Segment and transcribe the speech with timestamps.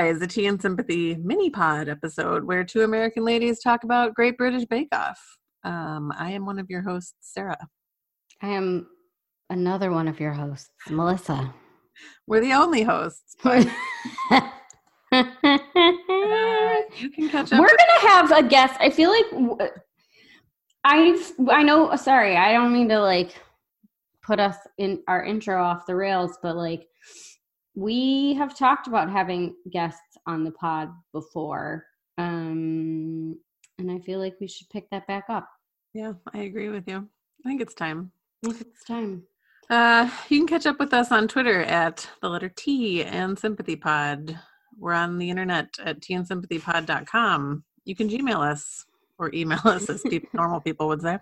[0.00, 4.38] Enterprise, a Tea and Sympathy mini pod episode where two American ladies talk about Great
[4.38, 5.20] British Bake Off.
[5.62, 7.68] Um, I am one of your hosts, Sarah.
[8.40, 8.88] I am
[9.50, 11.52] another one of your hosts, Melissa.
[12.26, 13.36] We're the only hosts.
[13.44, 13.66] But,
[14.30, 14.40] uh,
[16.98, 17.60] you can catch up.
[17.60, 18.76] We're gonna have a guest.
[18.80, 19.26] I feel like
[20.84, 21.94] I I know.
[21.96, 23.34] Sorry, I don't mean to like
[24.22, 26.86] put us in our intro off the rails, but like
[27.74, 31.86] we have talked about having guests on the pod before.
[32.18, 33.38] Um,
[33.78, 35.48] and I feel like we should pick that back up.
[35.94, 37.08] Yeah, I agree with you.
[37.44, 38.12] I think it's time.
[38.44, 39.22] I think it's time.
[39.68, 43.76] Uh, you can catch up with us on Twitter at the letter T and Sympathy
[43.76, 44.38] Pod.
[44.76, 47.64] We're on the internet at tandsympathypod.com.
[47.84, 48.86] You can Gmail us
[49.20, 51.18] or email us, as people, normal people would say,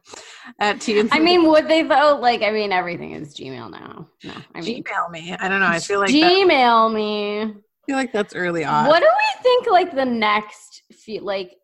[0.61, 2.19] at T and I mean, would they though?
[2.20, 4.09] Like, I mean, everything is Gmail now.
[4.25, 5.34] No, I mean, Gmail me.
[5.39, 5.67] I don't know.
[5.67, 7.42] I feel like Gmail that, me.
[7.42, 7.55] I
[7.87, 8.87] feel like that's early on.
[8.87, 9.67] What do we think?
[9.67, 11.56] Like the next few, like,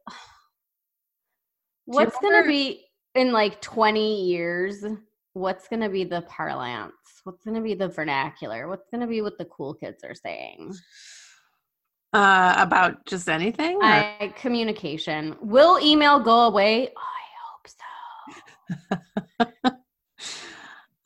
[1.84, 4.84] what's gonna be in like twenty years?
[5.34, 6.92] What's gonna be the parlance?
[7.22, 8.68] What's gonna be the vernacular?
[8.68, 10.74] What's gonna be what the cool kids are saying?
[12.14, 13.76] Uh, about just anything?
[13.82, 15.34] I, communication.
[15.40, 16.90] Will email go away?
[16.96, 17.68] I hope
[19.64, 19.70] so.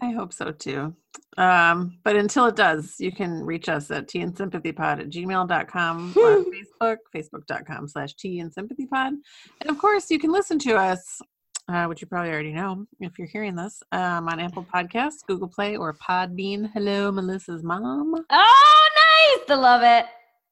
[0.03, 0.95] I hope so too.
[1.39, 5.09] Um, but until it does, you can reach us at tea and sympathy pod at
[5.09, 9.15] gmail.com or on Facebook, facebook.com slash tea and sympathy pod.
[9.63, 11.23] And of course, you can listen to us,
[11.69, 15.49] uh, which you probably already know if you're hearing this, um, on Apple Podcasts, Google
[15.49, 16.71] Play, or Podbean.
[16.75, 18.15] Hello, Melissa's mom.
[18.29, 18.89] Oh,
[19.39, 19.51] nice.
[19.51, 20.05] I love it.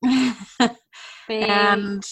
[1.28, 2.04] and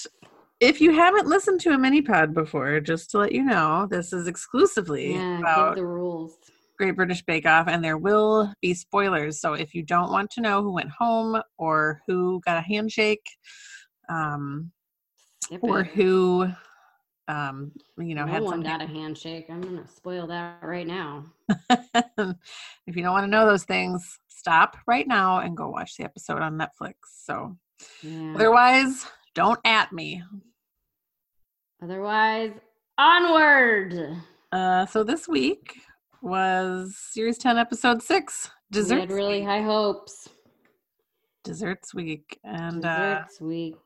[0.60, 4.12] if you haven't listened to a mini pod before, just to let you know, this
[4.12, 6.36] is exclusively yeah, about the rules.
[6.78, 9.40] Great British Bake Off, and there will be spoilers.
[9.40, 13.24] So if you don't want to know who went home or who got a handshake,
[14.08, 14.72] um,
[15.60, 16.48] or who,
[17.28, 19.46] um, you know, no had one some got a handshake.
[19.48, 21.26] I'm gonna spoil that right now.
[21.48, 26.04] if you don't want to know those things, stop right now and go watch the
[26.04, 26.94] episode on Netflix.
[27.24, 27.56] So
[28.02, 28.34] yeah.
[28.34, 30.22] Otherwise, don't at me.
[31.82, 32.52] Otherwise,
[32.98, 34.16] onward.
[34.52, 35.76] Uh, so this week
[36.22, 38.50] was series 10, episode 6.
[38.70, 38.92] Desserts.
[38.92, 40.28] We had really high hopes.
[41.44, 42.38] Desserts week.
[42.44, 43.76] And Desserts uh, week.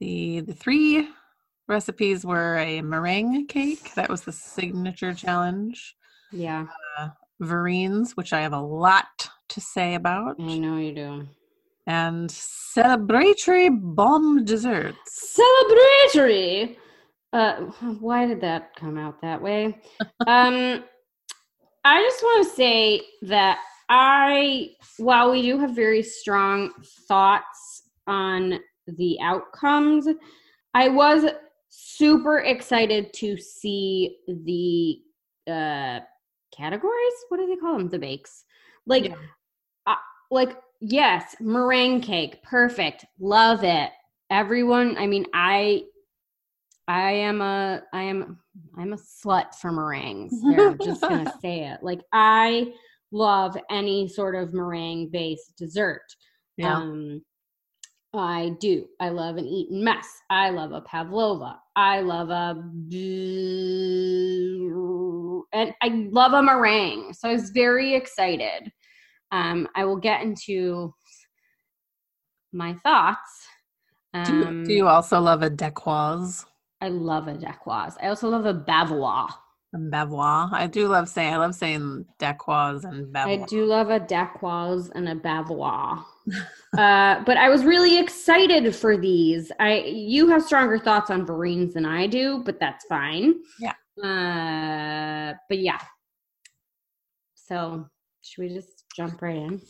[0.00, 1.08] The the three
[1.68, 3.94] recipes were a meringue cake.
[3.94, 5.96] That was the signature challenge.
[6.30, 6.66] Yeah.
[6.98, 7.08] Uh,
[7.42, 10.36] Verrines, which I have a lot to say about.
[10.38, 11.26] I know you do
[11.86, 15.38] and celebratory bomb desserts.
[15.38, 16.76] Celebratory.
[17.32, 17.66] Uh,
[18.00, 19.78] why did that come out that way?
[20.26, 20.84] um,
[21.84, 23.58] I just want to say that
[23.88, 26.72] I, while we do have very strong
[27.08, 30.08] thoughts on the outcomes,
[30.74, 31.24] I was
[31.68, 34.98] super excited to see the
[35.50, 36.00] uh
[36.56, 37.12] categories.
[37.28, 37.88] What do they call them?
[37.88, 38.44] The bakes.
[38.86, 39.14] Like, yeah.
[39.86, 39.94] uh,
[40.30, 43.90] like yes, meringue cake, perfect, love it.
[44.30, 45.84] Everyone, I mean, I,
[46.88, 48.38] I am a, I am,
[48.76, 50.42] I'm a slut for meringues.
[50.44, 51.82] I'm just gonna say it.
[51.82, 52.72] Like I
[53.12, 56.02] love any sort of meringue based dessert.
[56.56, 56.76] Yeah.
[56.76, 57.22] Um,
[58.12, 58.86] I do.
[58.98, 60.08] I love an Eton mess.
[60.30, 61.60] I love a pavlova.
[61.74, 62.54] I love a
[65.52, 67.12] and I love a meringue.
[67.12, 68.72] So I was very excited.
[69.32, 70.94] Um, I will get into
[72.52, 73.46] my thoughts.
[74.14, 76.44] Um, do, you, do, you, also love a Dacquoise?
[76.80, 77.96] I love a Dacquoise.
[78.02, 79.28] I also love a Bavarois.
[79.74, 80.52] A Bavarois.
[80.52, 81.34] I do love saying.
[81.34, 83.42] I love saying Dacquoise and Bavarois.
[83.42, 86.04] I do love a Dacquoise and a Bavarois.
[86.78, 89.52] uh, but I was really excited for these.
[89.60, 93.34] I you have stronger thoughts on Verrines than I do, but that's fine.
[93.60, 93.74] Yeah.
[94.02, 95.80] Uh, but yeah.
[97.34, 97.86] So
[98.22, 99.60] should we just jump right in?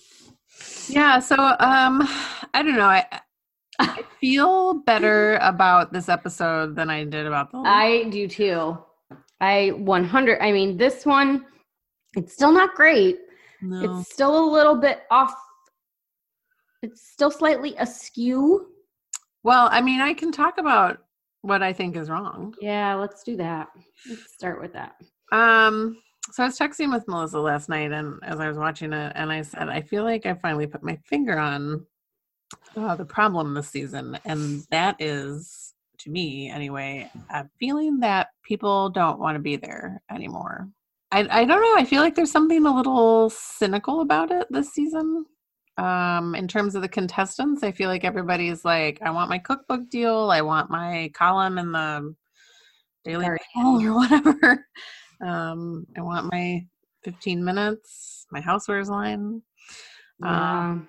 [0.89, 1.19] Yeah.
[1.19, 2.07] So um,
[2.55, 2.87] I don't know.
[2.87, 3.05] I
[3.79, 7.59] I feel better about this episode than I did about the.
[7.59, 8.79] I do too.
[9.41, 10.41] I 100.
[10.41, 11.45] I mean, this one,
[12.17, 13.19] it's still not great.
[13.61, 13.99] No.
[13.99, 15.35] It's still a little bit off.
[16.83, 18.69] It's still slightly askew.
[19.43, 20.99] Well, I mean, I can talk about
[21.43, 22.55] what I think is wrong.
[22.61, 23.69] Yeah, let's do that.
[24.09, 24.97] Let's start with that.
[25.33, 25.99] Um,
[26.33, 29.31] so I was texting with Melissa last night, and as I was watching it, and
[29.31, 31.87] I said, I feel like I finally put my finger on
[32.77, 38.91] uh, the problem this season, and that is, to me anyway, a feeling that people
[38.91, 40.69] don't want to be there anymore.
[41.13, 41.75] I I don't know.
[41.77, 45.27] I feel like there's something a little cynical about it this season.
[45.79, 49.91] Um, in terms of the contestants, I feel like everybody's like, I want my cookbook
[49.91, 52.15] deal, I want my column in the
[53.05, 54.67] Daily Mail or whatever.
[55.25, 56.67] Um, I want my
[57.05, 59.43] 15 minutes, my housewares line.
[60.21, 60.69] Yeah.
[60.71, 60.89] Um,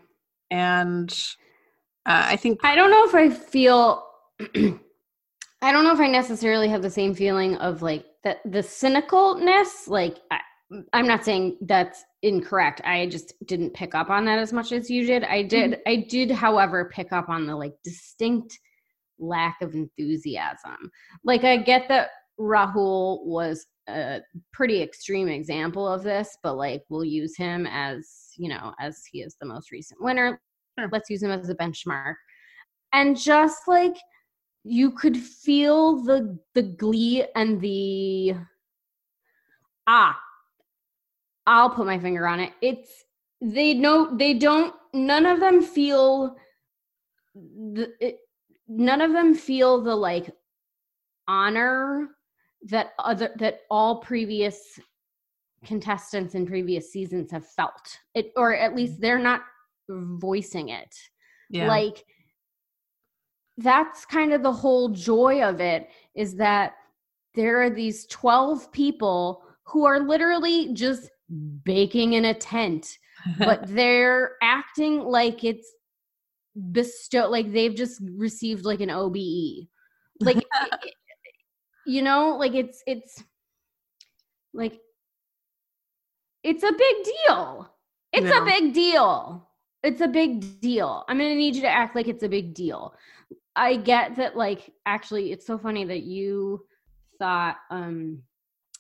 [0.49, 1.11] and
[2.05, 4.03] uh, I think I don't know if I feel.
[5.61, 9.87] I don't know if I necessarily have the same feeling of like that the cynicalness.
[9.87, 10.39] Like I,
[10.93, 12.81] I'm not saying that's incorrect.
[12.85, 15.23] I just didn't pick up on that as much as you did.
[15.23, 15.79] I did.
[15.87, 18.57] I did, however, pick up on the like distinct
[19.19, 20.91] lack of enthusiasm.
[21.23, 22.09] Like I get that
[22.39, 28.49] Rahul was a pretty extreme example of this, but like we'll use him as you
[28.49, 30.39] know as he is the most recent winner.
[30.77, 30.89] Sure.
[30.91, 32.15] Let's use him as a benchmark.
[32.93, 33.95] And just like
[34.63, 38.33] you could feel the the glee and the
[39.87, 40.19] ah
[41.45, 42.51] I'll put my finger on it.
[42.61, 43.05] It's
[43.41, 46.35] they know they don't none of them feel
[47.35, 48.17] the it,
[48.67, 50.29] none of them feel the like
[51.27, 52.09] honor
[52.69, 54.79] that other that all previous
[55.65, 59.01] contestants in previous seasons have felt it or at least mm-hmm.
[59.01, 59.41] they're not
[59.89, 60.93] voicing it.
[61.49, 61.67] Yeah.
[61.67, 62.03] like
[63.57, 66.73] that's kind of the whole joy of it is that
[67.35, 71.09] there are these 12 people who are literally just
[71.63, 72.97] baking in a tent
[73.39, 75.73] but they're acting like it's
[76.71, 79.67] bestowed like they've just received like an OBE
[80.19, 80.43] like
[81.87, 83.23] you know like it's it's
[84.53, 84.79] like
[86.43, 87.73] it's a big deal.
[88.13, 89.49] It's a big deal.
[89.83, 91.03] It's a big deal.
[91.07, 92.93] I'm gonna need you to act like it's a big deal.
[93.55, 96.65] I get that like actually it's so funny that you
[97.19, 98.21] thought um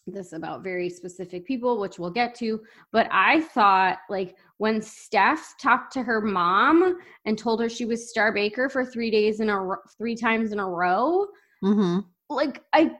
[0.05, 2.61] this about very specific people which we'll get to
[2.93, 8.09] but i thought like when steph talked to her mom and told her she was
[8.09, 11.25] star baker for three days in a ro- three times in a row
[11.61, 11.99] hmm
[12.29, 12.91] like I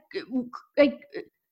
[0.78, 1.02] like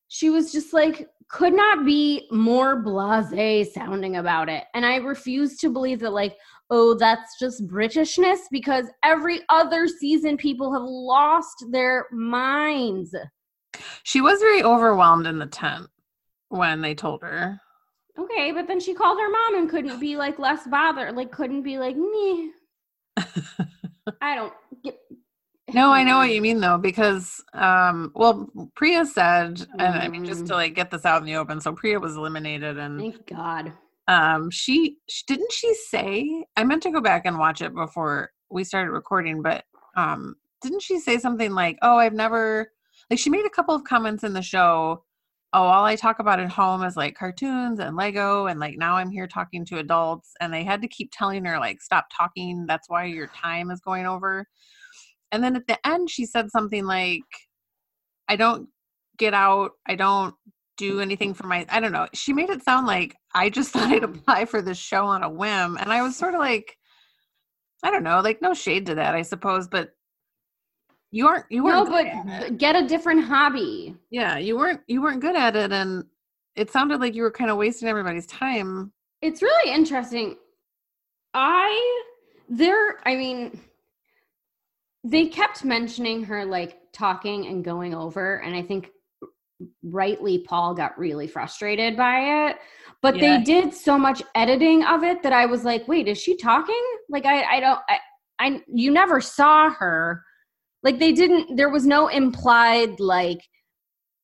[0.08, 4.66] she was just like could not be more blasé sounding about it.
[4.74, 6.38] And I refuse to believe that like
[6.70, 13.16] oh that's just Britishness because every other season people have lost their minds.
[14.04, 15.88] She was very overwhelmed in the tent
[16.50, 17.60] when they told her.
[18.18, 21.64] Okay, but then she called her mom and couldn't be like less bothered, like couldn't
[21.64, 22.52] be like me.
[24.22, 24.98] I don't get
[25.76, 30.24] No, I know what you mean though, because um well Priya said and I mean
[30.26, 30.48] just Mm.
[30.48, 33.74] to like get this out in the open, so Priya was eliminated and Thank God.
[34.08, 38.32] um she, sh didn't she say I meant to go back and watch it before
[38.50, 39.66] we started recording, but
[39.98, 42.72] um didn't she say something like, "Oh, I've never
[43.10, 45.04] like she made a couple of comments in the show,
[45.54, 48.96] oh, all I talk about at home is like cartoons and Lego and like now
[48.96, 52.66] I'm here talking to adults and they had to keep telling her like stop talking,
[52.66, 54.48] that's why your time is going over."
[55.36, 57.22] And then at the end she said something like
[58.28, 58.70] I don't
[59.18, 60.34] get out, I don't
[60.78, 62.08] do anything for my I don't know.
[62.14, 65.30] She made it sound like I just thought I'd apply for this show on a
[65.30, 66.76] whim and I was sort of like
[67.84, 69.90] I don't know, like no shade to that, I suppose, but
[71.12, 72.58] you aren't you weren't but good at it.
[72.58, 73.96] get a different hobby.
[74.10, 76.04] yeah, you weren't you weren't good at it and
[76.56, 78.92] it sounded like you were kind of wasting everybody's time.
[79.22, 80.38] It's really interesting.
[81.34, 82.02] I
[82.50, 83.62] there I mean
[85.08, 88.90] they kept mentioning her like talking and going over and I think
[89.84, 92.58] rightly Paul got really frustrated by it.
[93.02, 93.38] But Yeah.
[93.38, 96.84] they did so much editing of it that I was like, wait, is she talking?
[97.10, 98.00] Like I I don't I
[98.40, 100.24] I you never saw her.
[100.84, 103.40] Like they didn't there was no implied like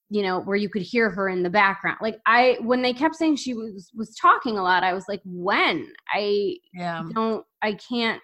[0.09, 3.15] you know where you could hear her in the background like i when they kept
[3.15, 7.03] saying she was was talking a lot i was like when i Yeah.
[7.15, 8.21] don't i can't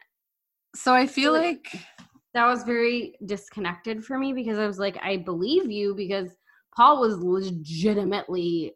[0.76, 1.82] So I feel Like- like
[2.34, 6.30] that was very disconnected for me because i was like i believe you because
[6.76, 8.74] paul was legitimately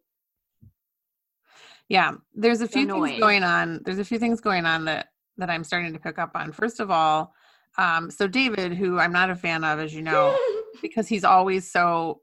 [1.89, 3.09] yeah, there's a few Annoyed.
[3.09, 3.81] things going on.
[3.83, 6.53] There's a few things going on that that I'm starting to pick up on.
[6.53, 7.33] First of all,
[7.77, 10.37] um so David, who I'm not a fan of as you know,
[10.81, 12.21] because he's always so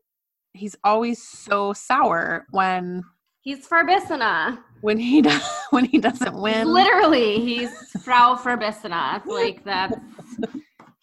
[0.55, 3.03] he's always so sour when
[3.43, 4.59] he's Farbissina.
[4.81, 6.67] when he does when he doesn't win.
[6.67, 7.71] literally he's
[8.03, 9.19] frau Farbissina.
[9.19, 9.99] It's like that's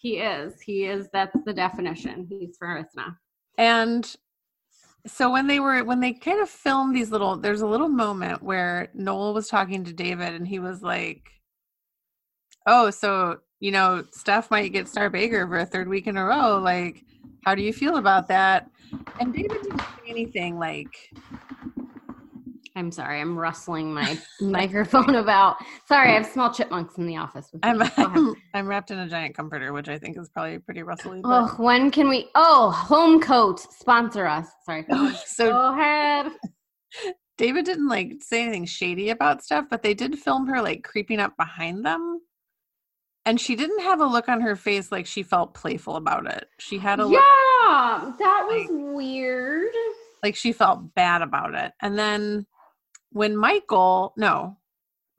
[0.06, 3.18] he is he is that's the definition he's Farbissina.
[3.58, 4.16] And
[5.08, 8.44] so when they were when they kind of filmed these little there's a little moment
[8.44, 11.24] where Noel was talking to David and he was like,
[12.68, 16.26] Oh, so you know, Steph might get Star Baker for a third week in a
[16.26, 16.60] row.
[16.60, 17.04] Like,
[17.44, 18.70] how do you feel about that?
[19.20, 20.96] And David didn't say anything like
[22.78, 25.56] I'm sorry, I'm rustling my microphone about.
[25.88, 27.48] Sorry, I have small chipmunks in the office.
[27.54, 27.78] With I'm.
[27.80, 27.86] Go.
[27.98, 31.22] I'm I'm wrapped in a giant comforter, which I think is probably pretty rustly.
[31.22, 32.28] but- Oh, when can we?
[32.36, 34.48] Oh, Home Coat sponsor us.
[34.66, 34.86] Sorry.
[34.92, 36.32] Oh, Go so ahead.
[37.38, 41.20] David didn't like say anything shady about stuff, but they did film her like creeping
[41.20, 42.22] up behind them.
[43.26, 46.48] And she didn't have a look on her face like she felt playful about it.
[46.60, 49.74] She had a look Yeah, that was weird.
[50.24, 51.74] like she felt bad about it.
[51.82, 52.46] And then
[53.16, 54.58] when Michael, no,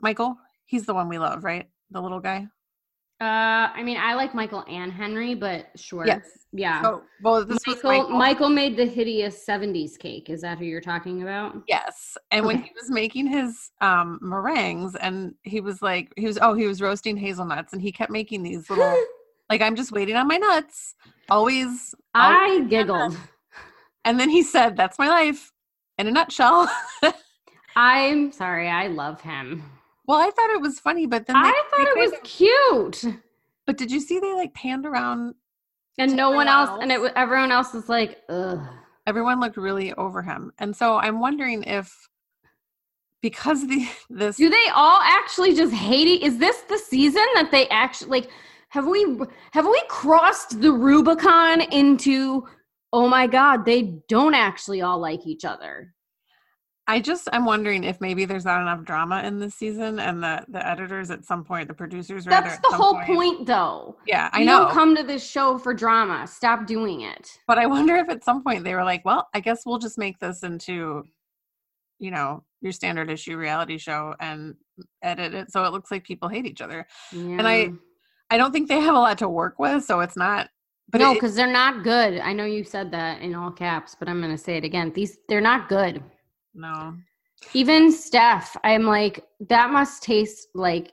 [0.03, 0.37] Michael,
[0.67, 1.67] he's the one we love, right?
[1.91, 2.47] The little guy.
[3.23, 6.07] Uh, I mean, I like Michael and Henry, but sure.
[6.07, 6.45] Yes.
[6.53, 6.83] Yeah.
[6.85, 8.11] Oh, well, this Michael, Michael.
[8.11, 10.29] Michael made the hideous 70s cake.
[10.29, 11.57] Is that who you're talking about?
[11.67, 12.19] Yes.
[12.31, 16.53] And when he was making his um meringues and he was like he was oh,
[16.53, 18.95] he was roasting hazelnuts and he kept making these little
[19.51, 20.95] like I'm just waiting on my nuts.
[21.31, 23.17] Always I giggled.
[24.05, 25.51] and then he said, That's my life
[25.97, 26.71] in a nutshell.
[27.77, 28.69] I'm sorry.
[28.69, 29.63] I love him.
[30.07, 33.05] well, I thought it was funny, but then they, I thought it was of- cute.
[33.67, 35.35] but did you see they like panned around
[35.99, 37.13] And no one everyone else, and it else.
[37.17, 38.61] everyone else was like, ugh.
[39.07, 40.53] everyone looked really over him.
[40.59, 41.95] And so I'm wondering if
[43.23, 46.23] because the this Do they all actually just hate it?
[46.23, 48.31] Is this the season that they actually like?
[48.71, 49.19] Have we
[49.53, 52.47] have we crossed the Rubicon into?
[52.93, 55.93] Oh my God, they don't actually all like each other.
[56.89, 60.45] I just I'm wondering if maybe there's not enough drama in this season and the
[60.49, 63.97] the editors at some point, the producers rather That's at the whole point, though.
[64.07, 64.59] Yeah, I You know.
[64.65, 66.27] don't come to this show for drama.
[66.29, 67.39] Stop doing it.
[67.49, 69.99] but I wonder if at some point they were like, well, I guess we'll just
[69.99, 71.03] make this into,
[71.99, 74.55] you know, your standard issue reality show and
[75.03, 76.87] edit it so it looks like people hate each other.
[77.13, 77.47] Yeah.
[77.47, 77.73] I-
[78.29, 80.49] I don't think they have a lot to work with, so it's not.
[80.91, 82.19] But no, because they're not good.
[82.19, 84.93] I know you said that in all caps, but I'm gonna say it again.
[84.93, 86.03] These they're not good.
[86.57, 86.95] No,
[87.55, 90.93] Even Steph, I'm like, that must taste like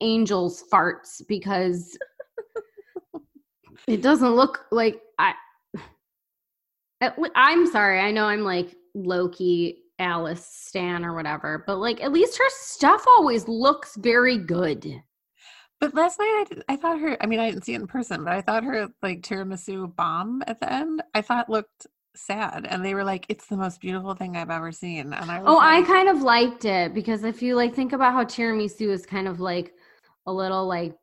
[0.00, 1.96] angels' farts because
[3.86, 5.34] it doesn't look like I.
[7.34, 7.98] I'm sorry.
[8.00, 13.04] I know I'm like Loki, Alice Stan or whatever, but like at least her stuff
[13.16, 15.02] always looks very good.
[15.80, 17.16] but last night I, did- I thought her.
[17.20, 20.42] I mean, I didn't see it in person, but I thought her like tiramisu bomb
[20.46, 21.02] at the end.
[21.14, 24.72] I thought looked sad, and they were like, "It's the most beautiful thing I've ever
[24.72, 27.92] seen." And I was Oh, I kind of liked it because if you like think
[27.92, 29.74] about how tiramisu is kind of like
[30.26, 30.94] a little like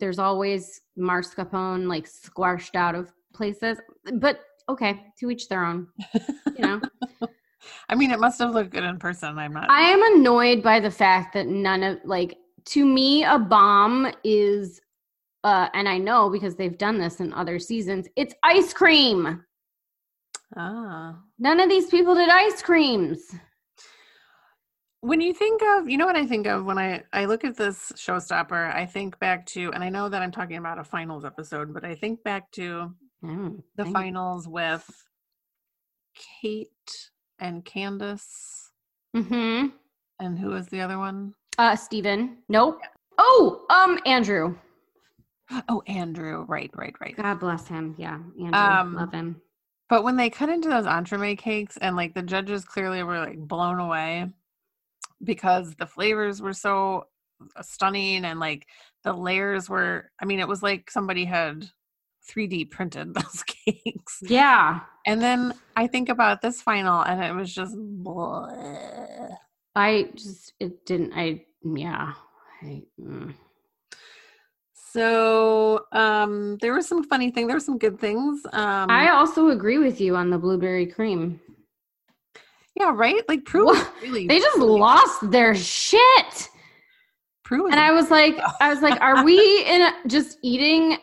[0.00, 3.78] there's always mascarpone like squashed out of places,
[4.14, 5.86] but okay, to each their own.
[6.56, 6.80] You know,
[7.88, 9.38] I mean, it must have looked good in person.
[9.38, 9.70] I'm not.
[9.70, 14.80] I am annoyed by the fact that none of like to me a bomb is
[15.44, 19.44] uh and I know because they've done this in other seasons, it's ice cream.
[20.56, 21.16] Ah.
[21.38, 23.34] None of these people did ice creams.
[25.02, 27.56] when you think of you know what i think of when i i look at
[27.56, 31.24] this showstopper i think back to and i know that i'm talking about a finals
[31.24, 32.92] episode but i think back to
[33.24, 34.84] Mm, the finals with
[36.14, 38.68] kate and Candice
[39.16, 39.72] Mhm.
[40.18, 41.34] and who was the other one?
[41.58, 42.38] Uh Steven.
[42.48, 42.80] Nope.
[43.18, 44.56] Oh, um Andrew.
[45.68, 47.94] Oh, andrew right right right God bless him.
[47.98, 48.58] Yeah, Andrew.
[48.60, 49.40] Um, love him.
[49.90, 53.38] But when they cut into those entremet cakes and like the judges clearly were like
[53.38, 54.26] blown away
[55.22, 57.04] because the flavors were so
[57.60, 58.66] stunning and like
[59.04, 61.68] the layers were i mean it was like somebody had
[62.30, 64.80] 3d printed those cakes Yeah.
[65.06, 69.34] and then i think about this final and it was just bleh.
[69.76, 72.14] I just it didn't I yeah.
[72.62, 73.34] I, mm.
[74.92, 79.48] So um there were some funny things there were some good things um I also
[79.48, 81.40] agree with you on the blueberry cream.
[82.76, 83.92] yeah right like prue was What?
[84.02, 86.48] really They just lost their shit.
[87.44, 90.98] prue And I was like I was like are we in a, just eating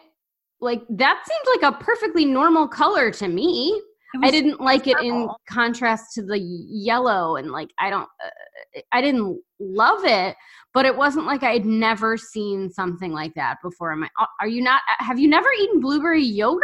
[0.60, 3.80] like that seemed like a perfectly normal color to me.
[4.14, 8.80] It I didn't like it in contrast to the yellow and like I don't uh,
[8.92, 10.36] I didn't love it,
[10.74, 13.92] but it wasn't like I'd never seen something like that before.
[13.92, 14.10] Am I,
[14.42, 16.64] are you not have you never eaten blueberry yogurt?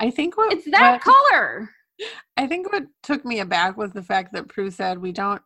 [0.00, 1.70] i think what It's that what- color.
[2.36, 5.40] I think what took me aback was the fact that Prue said we don't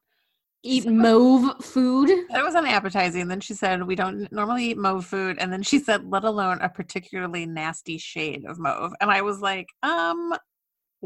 [0.62, 2.08] Eat So- mauve food.
[2.30, 3.20] that was unappetizing.
[3.22, 5.36] And then she said we don't normally eat mauve food.
[5.38, 8.92] And then she said, let alone a particularly nasty shade of mauve.
[9.00, 10.34] And I was like, um,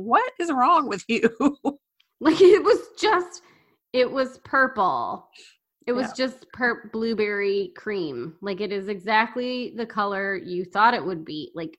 [0.04, 1.30] what is wrong with you?
[2.22, 3.42] Like it was just
[3.92, 5.28] it was purple.
[5.86, 6.14] It was Yeah.
[6.26, 8.36] just per blueberry cream.
[8.42, 11.50] Like it is exactly the color you thought it would be.
[11.54, 11.78] Like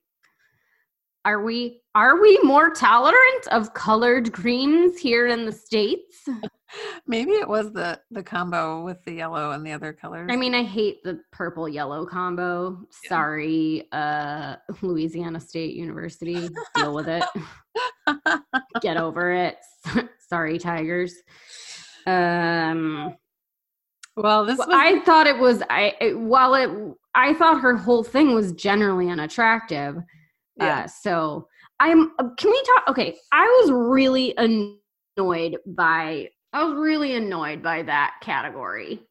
[1.25, 6.27] are we are we more tolerant of colored creams here in the states?
[7.05, 10.29] Maybe it was the the combo with the yellow and the other colors.
[10.31, 12.79] I mean, I hate the purple yellow combo.
[13.03, 13.09] Yeah.
[13.09, 16.49] Sorry, uh Louisiana State University.
[16.75, 17.23] Deal with it.
[18.81, 19.57] Get over it.
[20.29, 21.13] Sorry, Tigers.
[22.07, 23.15] Um
[24.17, 26.69] well, this was I thought it was I it- while it
[27.13, 29.97] I thought her whole thing was generally unattractive.
[30.61, 30.83] Yeah.
[30.83, 31.47] Uh, so
[31.79, 37.63] I'm uh, can we talk okay, I was really annoyed by I was really annoyed
[37.63, 39.01] by that category.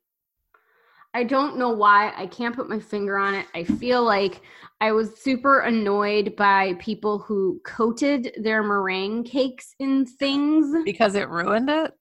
[1.12, 2.12] I don't know why.
[2.16, 3.46] I can't put my finger on it.
[3.54, 4.42] I feel like
[4.80, 10.84] I was super annoyed by people who coated their meringue cakes in things.
[10.84, 11.92] because it ruined it,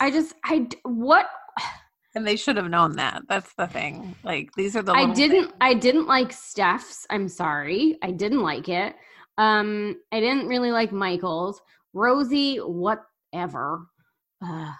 [0.00, 1.26] I just I what
[2.16, 3.22] and they should have known that.
[3.28, 4.16] That's the thing.
[4.24, 4.92] Like these are the.
[4.92, 5.54] I didn't things.
[5.60, 7.06] I didn't like Steph's.
[7.10, 7.98] I'm sorry.
[8.02, 8.96] I didn't like it.
[9.38, 11.60] Um I didn't really like Michael's.
[11.92, 13.86] Rosie, whatever.
[14.44, 14.74] Ugh.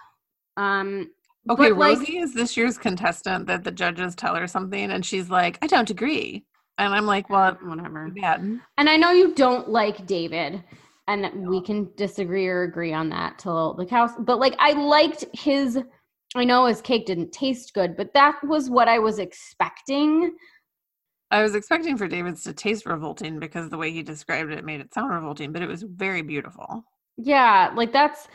[0.57, 1.09] um
[1.49, 5.29] Okay, like- Rosie is this year's contestant that the judges tell her something, and she's
[5.29, 6.43] like, "I don't agree,"
[6.77, 8.09] and I'm like, "Well, whatever.
[8.09, 10.61] bad." And I know you don't like David,
[11.07, 14.11] and that we can disagree or agree on that till the cows.
[14.19, 15.79] But like, I liked his.
[16.39, 20.35] I know his cake didn't taste good, but that was what I was expecting.
[21.29, 24.79] I was expecting for David's to taste revolting because the way he described it made
[24.79, 26.85] it sound revolting, but it was very beautiful.
[27.17, 28.27] Yeah, like that's.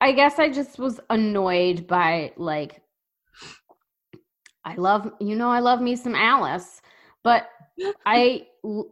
[0.00, 2.82] I guess I just was annoyed by like.
[4.64, 6.80] I love you know I love me some Alice,
[7.22, 7.48] but
[8.06, 8.46] I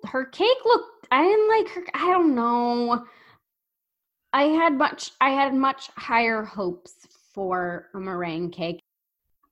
[0.04, 3.04] her cake looked I didn't like her I don't know.
[4.32, 7.08] I had much I had much higher hopes
[7.40, 8.82] for a meringue cake.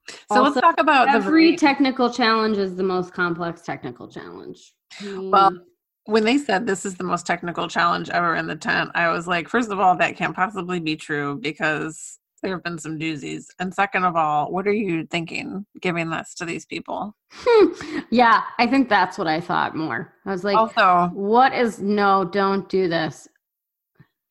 [0.07, 4.73] So Also, let's talk about the Every technical challenge is the most complex technical challenge.
[5.03, 5.57] Well,
[6.05, 9.25] when they said this is the most technical challenge ever in the tent, I was
[9.25, 13.45] like, first of all, that can't possibly be true because there have been some doozies.
[13.57, 17.15] And second of all, what are you thinking giving this to these people?
[17.31, 17.99] hmm.
[18.11, 20.13] yeah, I think that's what I thought more.
[20.27, 23.27] I was like, also, what is no, don't do this.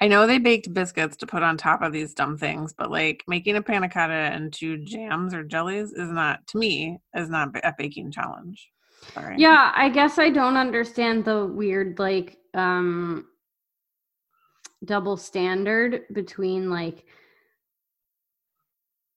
[0.00, 3.24] I know they baked biscuits to put on top of these dumb things, but like
[3.26, 7.74] making a panna cotta into jams or jellies is not, to me, is not a
[7.76, 8.70] baking challenge.
[9.14, 9.37] Sorry.
[9.38, 13.26] Yeah, I guess I don't understand the weird like um
[14.84, 17.04] double standard between like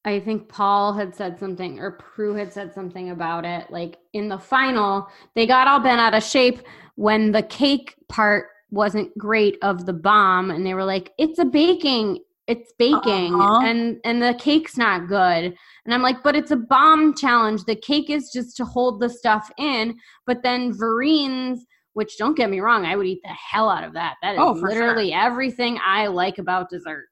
[0.04, 3.70] I think Paul had said something or Prue had said something about it.
[3.70, 6.62] Like in the final, they got all bent out of shape
[6.96, 11.46] when the cake part wasn't great of the bomb and they were like, it's a
[11.46, 13.60] baking, it's baking Uh-huh.
[13.66, 15.54] and and the cake's not good.
[15.86, 17.66] And I'm like, but it's a bomb challenge.
[17.66, 19.98] The cake is just to hold the stuff in.
[20.26, 21.60] But then Verrines,
[21.94, 24.16] which don't get me wrong, I would eat the hell out of that.
[24.22, 24.80] That is Oh, for sure.
[24.88, 27.08] literally everything I like about dessert.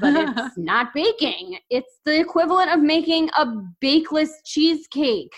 [0.00, 1.58] But it's not baking.
[1.70, 3.46] It's the equivalent of making a
[3.80, 5.32] bakeless cheesecake.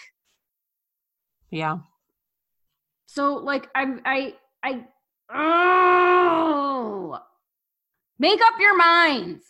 [1.51, 1.79] yeah.
[3.07, 4.85] So like I I I
[5.35, 7.19] oh
[8.19, 9.45] make up your minds.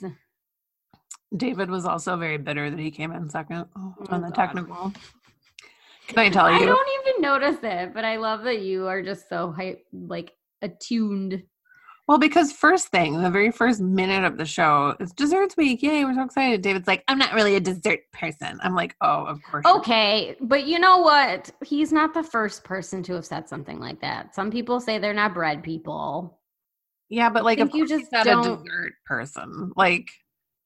[1.36, 4.34] David was also very bitter that he came in second Oh, oh on the God.
[4.34, 4.92] technical.
[6.06, 6.56] Can I tell you?
[6.62, 10.32] I don't even notice it, but I love that you are just so hype, like
[10.62, 11.42] attuned.
[12.08, 15.82] Well, because first thing, the very first minute of the show, it's desserts week.
[15.82, 16.62] Yay, we're so excited.
[16.62, 18.58] David's like, I'm not really a dessert person.
[18.62, 19.66] I'm like, oh, of course.
[19.66, 21.50] Okay, but you know what?
[21.62, 24.34] He's not the first person to have said something like that.
[24.34, 26.40] Some people say they're not bread people.
[27.10, 29.72] Yeah, but like, if you just not don't- a dessert person.
[29.76, 30.08] Like,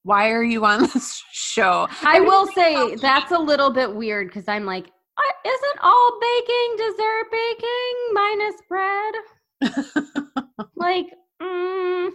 [0.04, 1.88] why are you on this show?
[2.02, 6.20] I mean, will say that's a little bit weird because I'm like, "Uh, isn't all
[6.20, 9.14] baking dessert baking minus bread?
[10.74, 11.06] Like,
[11.42, 12.10] mm,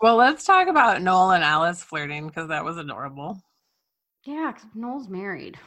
[0.00, 3.40] well, let's talk about Noel and Alice flirting because that was adorable.
[4.24, 5.58] yeah, 'cause Noel's married.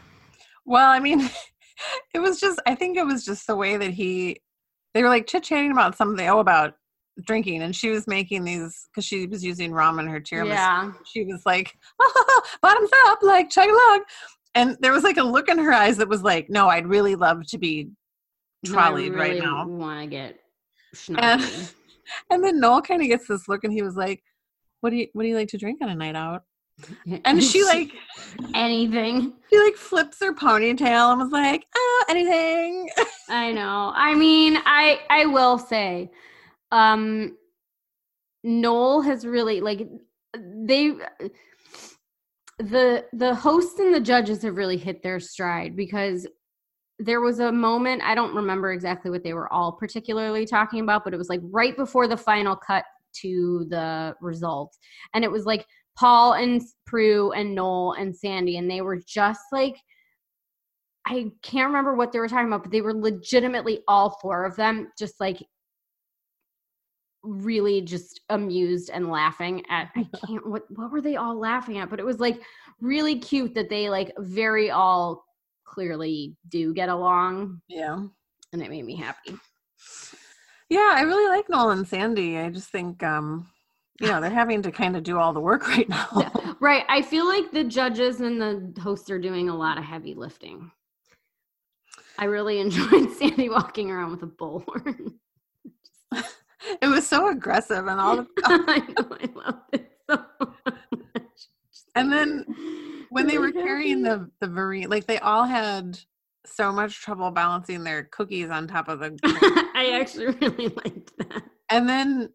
[0.65, 1.29] Well, I mean,
[2.13, 4.41] it was just, I think it was just the way that he,
[4.93, 6.73] they were like chit chatting about something, oh, about
[7.25, 7.61] drinking.
[7.61, 10.47] And she was making these, because she was using rum in her tiramisu.
[10.49, 10.91] Yeah.
[11.05, 11.73] She was like,
[12.61, 14.03] bottoms up, like chug along.
[14.55, 17.15] And there was like a look in her eyes that was like, no, I'd really
[17.15, 17.89] love to be
[18.65, 19.67] trolleyed right now.
[19.67, 20.39] Want to get
[21.17, 21.73] And, schnockered.
[22.29, 24.23] And then Noel kind of gets this look and he was like,
[24.81, 26.43] what do you, what do you like to drink on a night out?
[27.25, 27.91] And she like,
[28.53, 29.33] anything.
[29.49, 32.89] she like flips her ponytail and was like, oh, anything.
[33.29, 33.91] I know.
[33.95, 36.11] I mean, I I will say,
[36.71, 37.35] um,
[38.43, 39.87] Noel has really like
[40.35, 40.93] they
[42.59, 46.27] the the hosts and the judges have really hit their stride because
[46.99, 51.03] there was a moment i don't remember exactly what they were all particularly talking about
[51.03, 52.83] but it was like right before the final cut
[53.13, 54.75] to the result.
[55.13, 55.65] And it was like
[55.97, 59.75] paul and prue and noel and sandy and they were just like
[61.07, 64.55] i can't remember what they were talking about but they were legitimately all four of
[64.55, 65.41] them just like
[67.23, 71.89] really just amused and laughing at i can't what what were they all laughing at?
[71.89, 72.41] But it was like
[72.79, 75.25] really cute that they like very all
[75.67, 78.03] clearly do get along Yeah.
[78.53, 79.37] and it made me happy
[80.69, 82.37] Yeah, I really like Noel and Sandy.
[82.37, 83.47] I just think um
[83.99, 86.07] you know, they're having to kind of do all the work right now.
[86.17, 86.53] Yeah.
[86.59, 90.13] right i feel like the judges and the hosts are doing a lot of heavy
[90.15, 90.71] lifting
[92.17, 95.13] i really enjoyed sandy walking around with a bullhorn
[96.81, 101.23] it was so aggressive and all the i know i love it so much
[101.97, 102.45] And then
[103.09, 105.99] when they were carrying the the Marie, like they all had
[106.45, 109.19] so much trouble balancing their cookies on top of the
[109.75, 112.29] i actually really liked that and then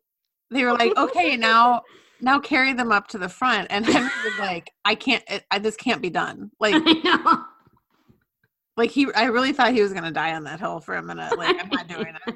[0.50, 1.82] they were like, "Okay, now
[2.20, 5.58] now carry them up to the front." And Henry was like, "I can't it, I,
[5.58, 6.82] this can't be done." Like
[8.76, 11.02] like he I really thought he was going to die on that hill for a
[11.02, 11.36] minute.
[11.36, 12.34] Like I'm not doing it.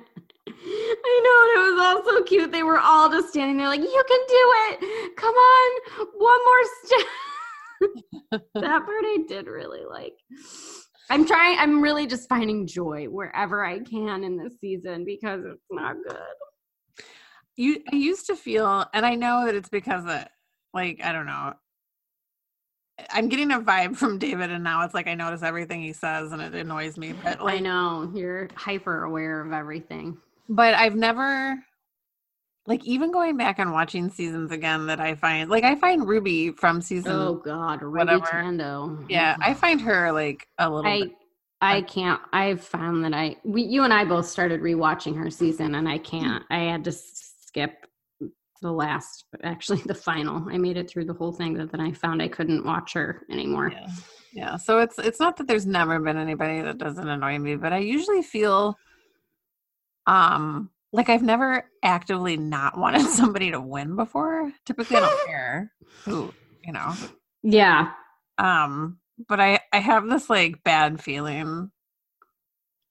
[0.69, 2.53] I know, and it was all so cute.
[2.53, 5.17] They were all just standing there, like, "You can do it!
[5.17, 5.81] Come on,
[6.17, 7.07] one more step."
[8.55, 10.15] that part I did really like.
[11.09, 11.59] I'm trying.
[11.59, 17.07] I'm really just finding joy wherever I can in this season because it's not good.
[17.57, 20.27] You I used to feel and I know that it's because of
[20.75, 21.55] like I don't know.
[23.11, 26.33] I'm getting a vibe from David and now it's like I notice everything he says
[26.33, 27.15] and it annoys me.
[27.23, 30.19] But I know you're hyper aware of everything.
[30.49, 31.57] But I've never
[32.67, 36.51] like even going back and watching seasons again that I find like I find Ruby
[36.51, 38.27] from oh, season Oh God, Ruby whatever.
[38.27, 39.07] Tandoh.
[39.09, 41.13] yeah, I find her like a little I bit
[41.61, 42.21] I can't.
[42.33, 45.99] I've found that I we you and I both started rewatching her season, and I
[45.99, 46.19] mm-hmm.
[46.19, 46.45] can't.
[46.51, 47.87] I had to skip
[48.63, 50.49] the last, actually the final.
[50.51, 53.23] I made it through the whole thing, but then I found I couldn't watch her
[53.31, 53.73] anymore.
[53.73, 53.87] yeah.
[54.33, 54.57] yeah.
[54.57, 57.79] So it's it's not that there's never been anybody that doesn't annoy me, but I
[57.79, 58.77] usually feel
[60.07, 64.53] um like I've never actively not wanted somebody to win before.
[64.65, 65.73] Typically I don't care
[66.05, 66.33] who,
[66.65, 66.95] you know.
[67.43, 67.93] Yeah,
[68.39, 71.71] Um, but I I have this like bad feeling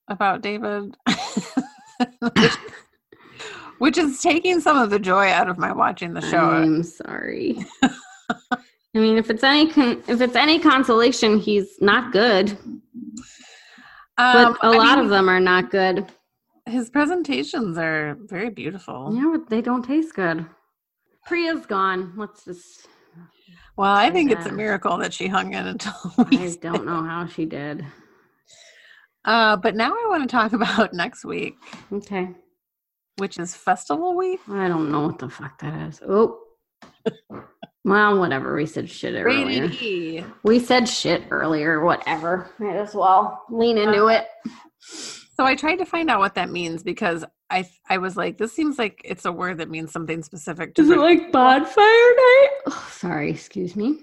[0.08, 0.96] about David,
[2.36, 2.52] which,
[3.80, 6.38] which is taking some of the joy out of my watching the show.
[6.38, 7.58] I'm sorry.
[7.82, 12.58] I mean, if it's any con- if it's any consolation, he's not good.
[14.18, 16.06] But Um, a I lot mean, of them are not good.
[16.66, 19.12] His presentations are very beautiful.
[19.16, 20.46] Yeah, but they don't taste good.
[21.26, 22.14] Priya's gone.
[22.18, 22.88] Let's just.
[23.78, 27.28] Well, I think it's a miracle that she hung in until I don't know how
[27.28, 27.86] she did.
[29.26, 31.56] Uh, but now I want to talk about next week,
[31.92, 32.30] Okay.
[33.18, 34.40] which is festival week.
[34.50, 36.02] I don't know what the fuck that is.
[36.08, 36.40] Oh.
[37.84, 38.56] well, whatever.
[38.56, 39.66] We said shit earlier.
[39.66, 40.24] E.
[40.44, 41.84] We said shit earlier.
[41.84, 42.50] Whatever.
[42.60, 44.28] Might as well lean into it.
[45.38, 48.54] So I tried to find out what that means because I I was like, this
[48.54, 50.82] seems like it's a word that means something specific to.
[50.82, 52.50] Is it like bonfire night?
[52.68, 53.32] Oh, sorry.
[53.32, 54.00] Excuse me.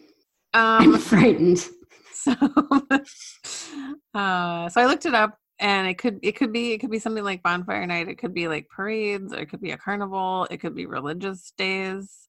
[0.55, 1.59] I'm Um, frightened.
[2.13, 2.33] so,
[4.15, 6.99] uh, so I looked it up, and it could it could be it could be
[6.99, 8.09] something like bonfire night.
[8.09, 9.33] It could be like parades.
[9.33, 10.47] It could be a carnival.
[10.51, 12.29] It could be religious days.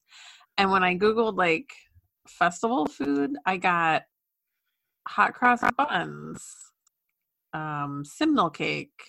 [0.56, 1.68] And when I googled like
[2.28, 4.02] festival food, I got
[5.06, 6.42] hot cross buns,
[7.54, 9.00] um, simnel cake,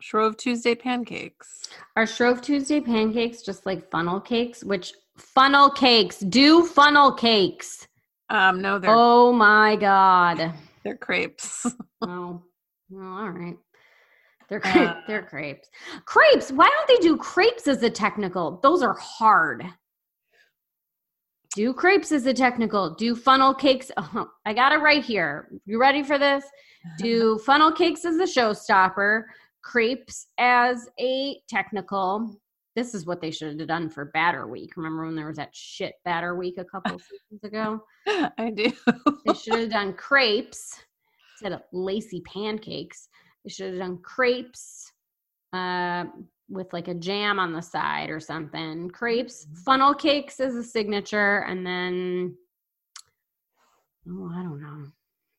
[0.00, 1.68] Shrove Tuesday pancakes.
[1.96, 4.64] Are Shrove Tuesday pancakes just like funnel cakes?
[4.64, 6.18] Which funnel cakes?
[6.20, 7.86] Do funnel cakes?
[8.30, 10.52] Um, no, they're Oh my god.
[10.84, 11.66] they're crepes.
[12.04, 12.42] Oh,
[12.90, 13.56] well, all right.
[14.48, 15.68] They're Uh, they're crepes.
[16.04, 16.50] Crepes.
[16.50, 18.58] Why don't they do crepes as a technical?
[18.60, 19.64] Those are hard.
[21.54, 22.94] Do crepes as a technical.
[22.94, 23.90] Do funnel cakes.
[24.14, 25.50] Oh, I got it right here.
[25.66, 26.44] You ready for this?
[26.98, 29.24] Do funnel cakes as a showstopper.
[29.62, 32.36] Crepes as a technical.
[32.74, 34.76] This is what they should have done for Batter Week.
[34.76, 36.98] Remember when there was that shit Batter Week a couple
[37.30, 37.80] seasons ago?
[38.06, 38.72] I do.
[39.26, 40.82] They should have done crepes
[41.34, 43.08] instead of lacy pancakes.
[43.44, 44.92] They should have done crepes
[45.52, 46.04] uh,
[46.52, 48.90] with like a jam on the side or something.
[48.90, 52.36] Crepes, funnel cakes as a signature, and then
[54.08, 54.68] oh, I don't know.
[54.68, 54.92] I'm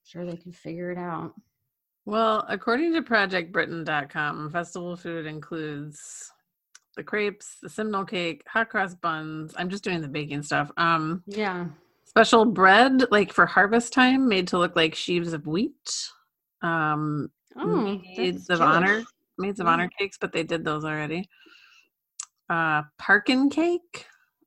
[0.03, 1.33] sure they can figure it out.
[2.05, 6.31] Well, according to ProjectBritain.com, festival food includes
[6.97, 9.53] the crepes, the simnel cake, hot cross buns.
[9.57, 10.69] I'm just doing the baking stuff.
[10.77, 11.67] Um, Yeah.
[12.05, 16.09] special bread, like for harvest time, made to look like sheaves of wheat.
[16.61, 19.05] um, Oh, maids of honor, Jewish.
[19.37, 19.69] Maids of Mm.
[19.69, 21.27] honor cakes, but they did those already.
[22.49, 24.05] Uh, Parkin cake,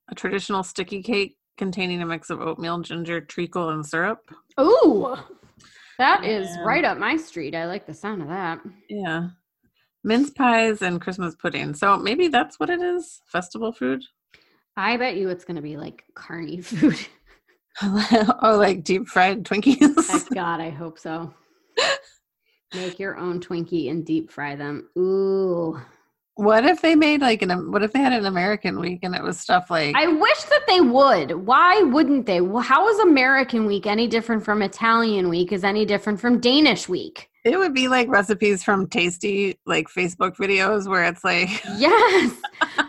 [0.09, 4.19] a traditional sticky cake containing a mix of oatmeal, ginger, treacle, and syrup.
[4.59, 5.15] Ooh,
[5.97, 6.63] that is Yeah.
[6.63, 7.55] right up my street.
[7.55, 8.61] I like the sound of that.
[8.89, 9.29] Yeah.
[10.03, 11.73] Mince pies and Christmas pudding.
[11.73, 13.21] So maybe that's what it is.
[13.25, 14.03] Festival food.
[14.77, 16.99] I bet you it's gonna be like carny food.
[17.81, 20.29] oh, like deep fried Twinkies.
[20.33, 21.33] God, I hope so.
[22.73, 24.89] Make your own Twinkie and deep fry them.
[24.97, 25.79] Ooh.
[26.35, 29.23] what if they made like an what if they had an American week and it
[29.23, 31.31] was stuff like I wish that they would.
[31.47, 32.41] Why wouldn't they?
[32.41, 35.51] Well, How is American Week any different from Italian Week?
[35.51, 37.29] Is any different from Danish Week?
[37.45, 42.33] it would be like recipes from tasty like Facebook videos where it's like Yes.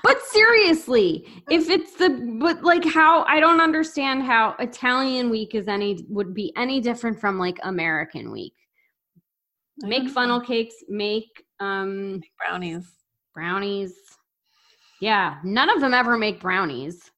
[0.03, 2.11] but seriously, if it's the
[2.41, 7.21] but like how I don't understand how Italian Week is any would be any different
[7.21, 8.55] from like American Week.
[9.81, 12.87] Make funnel cakes, make um brownies.
[13.35, 13.95] brownies.
[15.01, 17.11] Yeah, none of them ever make brownies.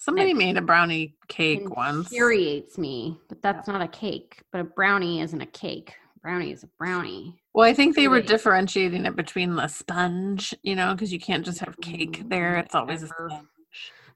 [0.00, 2.10] Somebody It made a brownie cake once.
[2.10, 4.42] Infuriates me, but that's not a cake.
[4.50, 5.94] But a brownie isn't a cake.
[6.22, 7.38] Brownie is a brownie.
[7.54, 11.44] Well, I think they were differentiating it between the sponge, you know, because you can't
[11.44, 12.56] just have cake there.
[12.56, 13.44] It's always a sponge.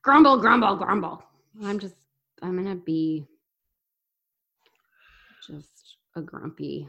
[0.03, 1.23] Grumble, grumble, grumble.
[1.63, 1.95] I'm just,
[2.43, 3.27] I'm gonna be
[5.47, 6.89] just a grumpy.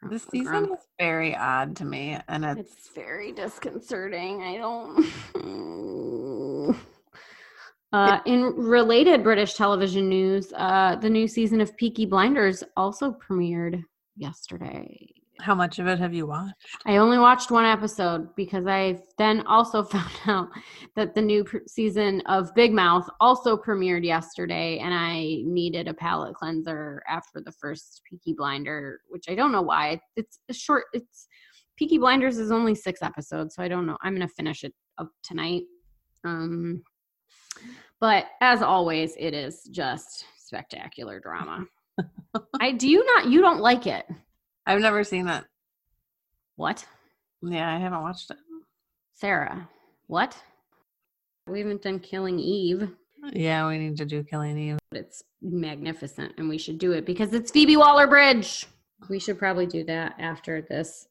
[0.00, 0.70] Grump- This season grump.
[0.70, 4.42] was very odd to me, and it's It's very disconcerting.
[4.42, 5.06] I don't.
[7.92, 13.82] Uh, in related British television news, uh, the new season of Peaky Blinders also premiered
[14.16, 15.12] yesterday.
[15.40, 16.54] How much of it have you watched?
[16.86, 20.48] I only watched one episode because I then also found out
[20.96, 25.94] that the new pr- season of Big Mouth also premiered yesterday, and I needed a
[25.94, 30.00] palate cleanser after the first Peaky Blinder, which I don't know why.
[30.16, 30.84] It's a short.
[30.92, 31.26] It's
[31.76, 33.96] Peaky Blinders is only six episodes, so I don't know.
[34.02, 35.62] I'm gonna finish it up tonight.
[36.24, 36.82] Um,
[38.00, 41.64] but as always, it is just spectacular drama.
[42.60, 44.06] I do you not you don't like it?
[44.70, 45.46] I've never seen that.
[46.56, 46.86] What?
[47.42, 48.36] Yeah, I haven't watched it.
[49.14, 49.68] Sarah,
[50.06, 50.36] what?
[51.48, 52.88] We haven't done Killing Eve,
[53.32, 54.78] Yeah, we need to do Killing Eve.
[54.92, 58.66] it's magnificent and we should do it because it's Phoebe Waller Bridge.
[59.08, 61.08] We should probably do that after this.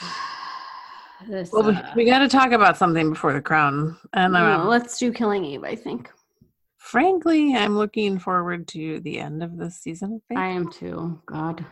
[1.28, 4.44] this Well, we, uh, we got to talk about something before the crown, and no,
[4.44, 6.08] um, let's do Killing Eve, I think.
[6.76, 10.20] frankly, I'm looking forward to the end of this season.
[10.28, 10.38] Faith.
[10.38, 11.20] I am too.
[11.26, 11.64] God.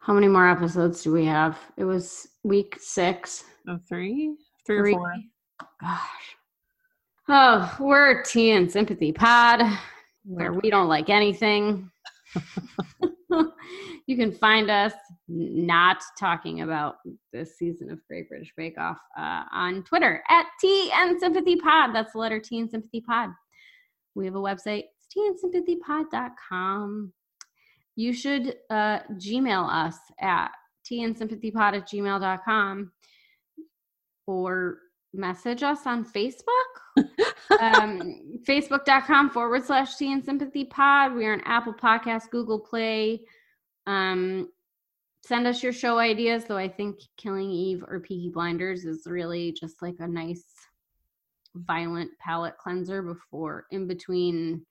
[0.00, 1.58] How many more episodes do we have?
[1.76, 3.44] It was week six.
[3.66, 4.34] Of three,
[4.66, 4.94] three, Three.
[4.94, 5.14] or four.
[5.80, 6.36] Gosh.
[7.28, 9.60] Oh, we're Tea and Sympathy Pod,
[10.24, 11.90] where we don't like anything.
[14.06, 14.94] you can find us
[15.28, 16.96] not talking about
[17.34, 21.94] this season of Great British Bake Off uh, on Twitter at Tea and Sympathy Pod.
[21.94, 23.30] That's the letter T and Sympathy Pod.
[24.14, 27.12] We have a website, it's teaandsympathypod.com.
[27.98, 30.52] You should uh, Gmail us at
[30.88, 32.92] teaandsympathypod at gmail.com
[34.28, 34.78] or
[35.12, 36.70] message us on Facebook.
[37.60, 41.12] um, Facebook.com forward slash tea and sympathy pod.
[41.12, 43.22] We are on Apple Podcast, Google Play.
[43.88, 44.48] Um,
[45.26, 49.50] send us your show ideas, though I think Killing Eve or Peaky Blinders is really
[49.50, 50.44] just like a nice
[51.56, 54.64] violent palate cleanser before in between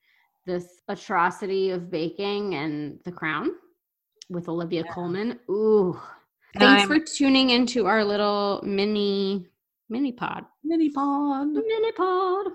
[0.48, 3.50] this atrocity of baking and The Crown
[4.30, 5.38] with Olivia Colman.
[5.50, 6.00] Ooh.
[6.58, 9.46] Thanks I'm- for tuning into our little mini
[9.90, 10.46] mini pod.
[10.64, 11.48] Mini pod.
[11.48, 12.46] Mini pod.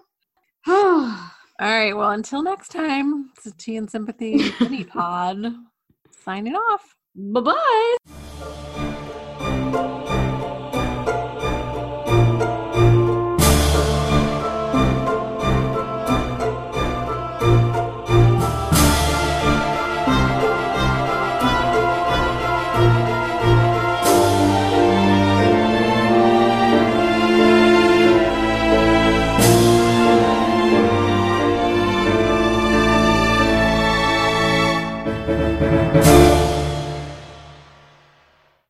[0.68, 1.30] All
[1.62, 1.94] right.
[1.94, 5.54] Well, until next time, it's a Tea and Sympathy mini pod.
[6.24, 6.96] Signing off.
[7.16, 7.98] bye bye.